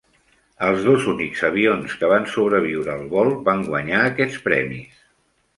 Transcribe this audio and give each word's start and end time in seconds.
Els 0.67 0.79
dos 0.87 1.03
únics 1.11 1.43
avions 1.49 1.93
que 1.99 2.09
van 2.13 2.25
sobreviure 2.37 2.95
al 2.97 3.05
vol 3.15 3.31
van 3.51 3.63
guanyar 3.71 4.01
aquests 4.07 4.41
premis. 4.49 5.07